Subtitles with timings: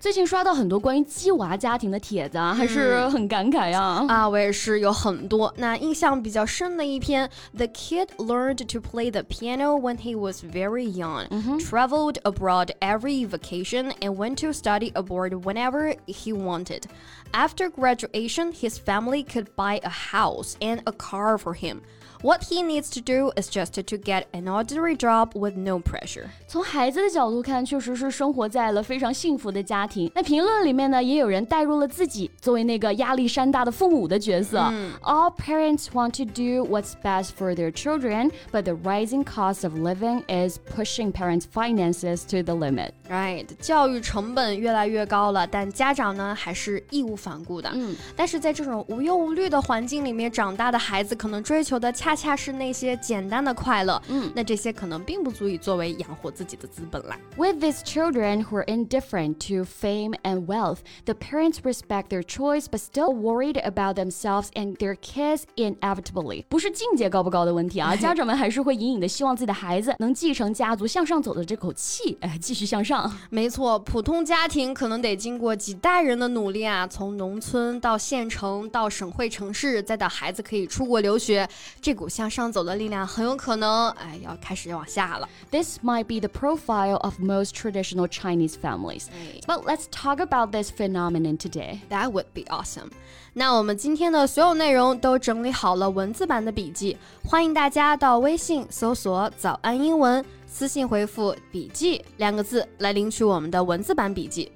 [0.00, 4.04] 最近刷到很多关于鸡娃家庭的帖子啊，还是很感慨呀。
[4.08, 5.54] 啊，我也是有很多。
[5.56, 11.28] 那印象比较深的一篇，The kid learned to play the piano when he was very young,
[11.60, 16.82] traveled abroad every vacation, and went to study abroad whenever he wanted.
[17.30, 21.82] After graduation, his family could buy a house and a car for him.
[22.22, 26.26] What he needs to do is just to get an ordinary job with no pressure.
[26.46, 30.08] 从孩子的角度看，确实是生活在了非常幸福的家庭。
[30.14, 34.60] 那评论里面呢，也有人带入了自己作为那个压力山大的父母的角色。
[35.02, 40.22] All parents want to do what's best for their children, but the rising cost of living
[40.28, 42.92] is pushing parents' finances to the limit.
[43.10, 47.68] Right，教育成本越来越高了，但家长呢还是义无反顾的。
[47.74, 54.01] 嗯，但是在这种无忧无虑的环境里面长大的孩子，可能追求的恰 恰恰是那些简单的快乐。
[54.07, 57.19] 嗯，那这些可能并不足以作为养活自己的资本啦。
[57.35, 62.79] With these children who are indifferent to fame and wealth, the parents respect their choice, but
[62.79, 66.45] still worried about themselves and their kids inevitably.
[66.47, 73.11] 不是境界高不高的问题啊，家长们还是会隐隐的希望自己的孩子能继承家族向上走的这口气，哎，继续向上。
[73.29, 81.45] 没错，普通家庭可能得经过几代人的努力啊，从农村到县城，到省会城市，再到孩子可以出国留学，
[81.81, 85.27] 这股向上走的力量很有可能，哎，要开始往下了。
[85.51, 89.05] This might be the profile of most traditional Chinese families.
[89.47, 91.79] But let's talk about this phenomenon today.
[91.89, 92.91] That would be awesome.
[93.33, 104.51] 那我们今天的所有内容都整理好了文字版的笔记，欢迎大家到微信搜索“早安英文”，私信回复“笔记”两个字来领取我们的文字版笔记。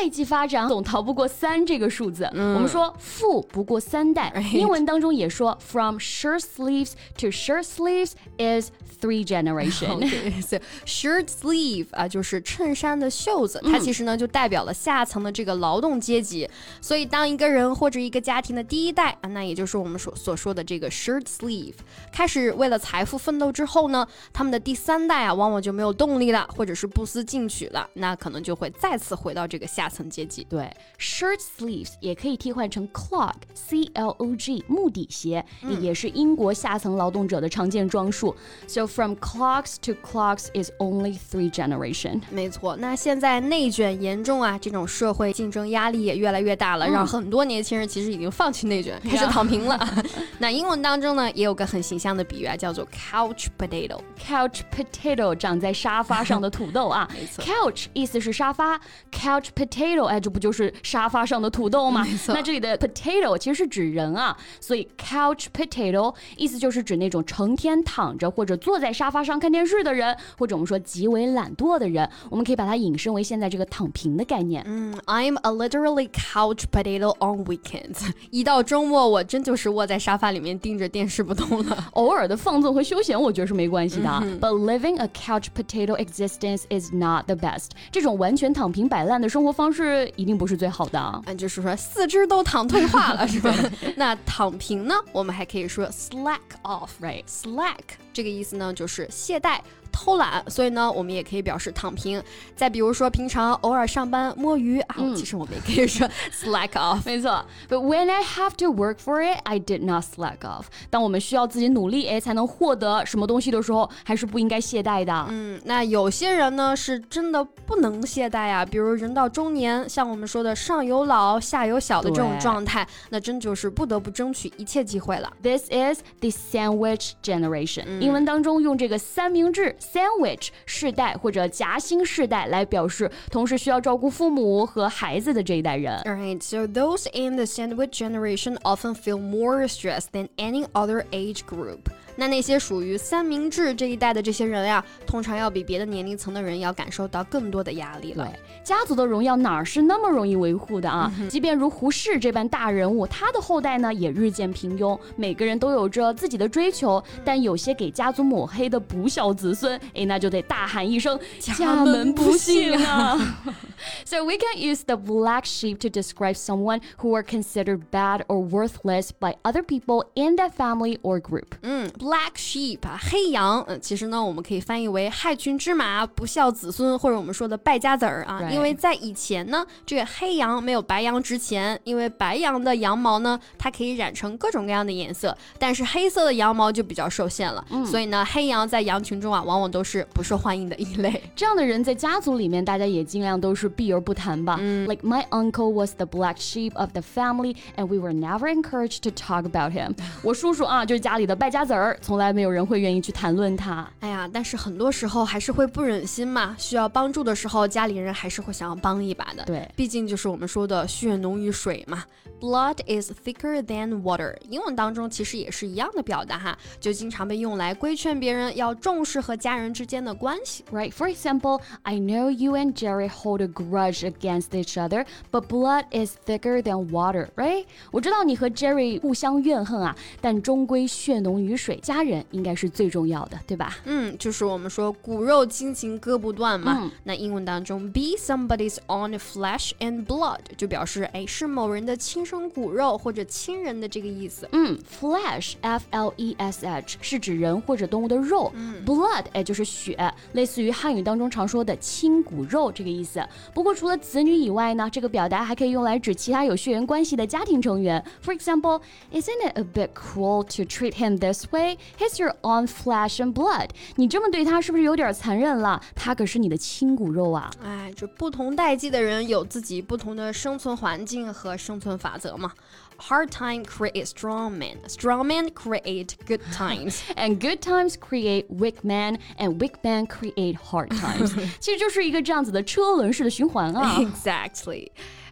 [0.00, 2.24] 代际发展总逃不过三这个数字。
[2.32, 8.70] 我们说富不过三代，英文当中也说 from shirt sleeves to shirt sleeves is
[9.00, 10.00] three generation。
[10.02, 16.48] Okay, so shirt sleeve 啊，就是衬衫的袖子，它其实呢就代表了下层的这个劳动阶级。
[16.80, 21.74] 所以当一个人或者一个家庭的第一代啊，那也就是我们所所说的这个 shirt sleeve，
[22.12, 30.44] 开始为了财富奋斗之后呢，他们的第三代啊，往往就没有动力了，或者是不思进取了，那可能就会再次回到这个下层阶级。
[30.44, 35.44] 对，shirt sleeves 也可以替换成 clog，c l o g，木底鞋，
[35.80, 38.34] 也是英国下层劳动者的常见装束。
[38.66, 42.20] So from clogs to clogs is only three generation。
[42.30, 49.78] 没错，那现在内卷严重啊，这种社会竞争压力也越来越大了，让很多年轻人其实已经放弃内卷， 开始躺平了。
[50.38, 53.98] 那英文当中呢，也有个很形象的比喻啊，叫做 couch potato。
[54.18, 58.78] Couch potato 长在沙发上的土豆啊 没错，couch 意思是沙发
[59.10, 74.62] ，couch potato 哎，这不就是沙发上的土豆吗那这里的 potato 其实是指人啊，所以 couch potato 意思就是指那种成天躺着或者坐在沙发上看电视的人，或者我们说极为懒惰的人，我们可以把它引申为现在这个躺平的概念。
[74.66, 78.10] 嗯，I'm a literally couch potato on weekends。
[78.30, 81.84] 一到周末，我真就是窝在沙发里面盯着电视不动了。
[81.92, 84.22] 偶尔的放纵和休闲，我觉得是没关系的啊。
[84.40, 87.68] But living a couch potato existence is not the best。
[87.90, 91.20] 这种完全躺平摆烂的生活方式，一定不是最好的啊。
[91.26, 93.54] 嗯，就是说四肢都躺退化了，是吧？
[93.96, 94.94] 那躺平呢？
[95.12, 97.78] 我们还可以说 slack off，right？slack
[98.12, 99.58] 这个意思呢，就是懈怠。
[99.94, 102.20] 偷懒，所以呢，我们也可以表示躺平。
[102.56, 107.02] 再比如说，平常偶尔上班摸鱼啊，其实我们也可以说 slack off。
[107.04, 110.64] 没错，But when I have to work for it, I did not slack off。
[110.88, 115.26] 当我们需要自己努力，哎，才能获得什么东西的时候，还是不应该懈怠的。
[115.28, 125.31] 嗯，那有些人呢，是真的不能懈怠啊，比如人到中年，像我们说的上有老下有小的这种对状态，那真就是不得不争取一切机会了。
[125.41, 135.97] This is the sandwich generation、英文当中用这个三明治 sandwich 世代或者夹心世代来表示同时需要照顾父母和孩子的这一代人。
[136.01, 141.45] Alright, so those in the sandwich generation often feel more stressed than any other age
[141.45, 141.89] group.
[142.16, 148.24] 那那些属于三明治这一代的这些人呀，通常要比别的年龄层的人要感受到更多的压力了。
[148.26, 151.12] 对，家族的荣耀哪是那么容易维护的啊？
[151.28, 154.98] 即便如胡适这般大人物，他的后代呢也日渐平庸。
[155.16, 163.18] 每个人都有着自己的追求，但有些给家族抹黑的不孝子孙，哎，那就得大喊一声家门不幸啊！
[164.04, 168.40] So we can use the black sheep to describe someone who are considered bad or
[168.40, 171.56] worthless by other people in that family or group.
[171.62, 172.78] 嗯，black sheep
[173.10, 178.40] 黑羊，嗯，其实呢，我们可以翻译为害群之马、不孝子孙，或者我们说的败家子儿啊。
[178.50, 187.64] 因为在以前呢，这个黑羊没有白羊值钱，因为白羊的羊毛呢，它可以染成各种各样的颜色，但是黑色的羊毛就比较受限了。
[187.84, 191.22] 所以呢，黑羊在羊群中啊，往往都是不受欢迎的一类。
[191.34, 193.72] 这样的人在家族里面，大家也尽量都是。
[193.72, 194.58] 避而不谈吧。
[194.58, 194.86] Mm.
[194.86, 198.98] Like my uncle was the black sheep of the family, and we were never encouraged
[199.04, 199.94] to talk about him.
[200.22, 203.88] 我叔叔啊，就是家里的败家子儿，从来没有人会愿意去谈论它。
[204.00, 209.44] 哎呀，但是很多时候还是会不忍心嘛，需要帮助的时候，家里人还是会想要帮一把的。
[209.44, 212.04] 对，毕竟就是我们说的血浓于水嘛。
[212.40, 220.64] Blood is thicker than water，英文当中其实也是一样的表达哈，就经常被用来规劝别人要重视和家人之间的关系。
[220.72, 220.90] Right.
[220.90, 225.84] For example, I know you and Jerry hold a grudge against each other, but blood
[225.92, 227.64] is thicker than water, right?
[227.92, 233.76] 我知道你和 Jerry 互相怨恨啊，但终归血浓于水，家人应该是最重要的，对吧？
[233.84, 236.78] 嗯，就是我们说骨肉亲情割不断嘛。
[236.80, 244.48] 嗯、那英文当中，be somebody's own flesh and blood 就表示哎是某人的亲生骨肉或者亲人的这个意思。
[244.52, 249.98] 嗯，flesh f l e s h 是指人或者动物的肉、嗯、，blood 哎就是血，
[250.34, 253.20] 类似于汉语当中常说的亲骨肉这个意思。
[253.52, 258.02] 不过除了子女以外呢，这个表达还可以用来指其他有血缘关系的家庭成员。
[258.24, 258.80] For example,
[259.12, 261.71] isn't it a bit cruel to treat him this way?
[261.71, 263.69] He's your own flesh and blood.
[263.95, 265.81] 你这么对他是不是有点残忍了？
[265.95, 267.49] 他可是你的亲骨肉啊！
[267.63, 272.51] 哎，这不同代际的人有自己不同的生存环境和生存法则嘛。
[272.99, 274.77] Hard time create strong men.
[274.87, 277.01] Strong men create good times.
[277.15, 279.19] and good times create weak men.
[279.37, 281.31] And weak men create hard times.
[281.59, 283.99] 其实就是一个这样子的车轮式的循环啊。
[283.99, 284.89] Exactly.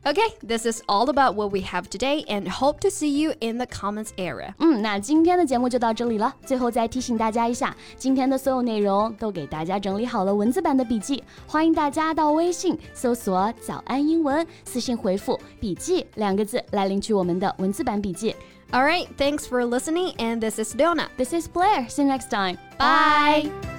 [0.07, 3.57] Okay, this is all about what we have today and hope to see you in
[3.57, 4.53] the comments area.
[4.59, 6.31] 嗯，那今天的节目就到这里了。
[6.45, 18.35] 最后再提醒大家一下，今天的所有内容都给大家整理好了文字版的笔记，欢迎大家到微信搜索“早安英文”，私信回复“笔记”两个字来领取我们的文字版笔记。
[18.71, 21.07] All right, thanks for listening, and this is Leona.
[21.17, 21.87] This is Blair.
[21.89, 22.57] See you next time.
[22.77, 23.78] Bye.